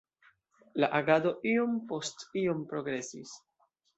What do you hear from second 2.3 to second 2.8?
iom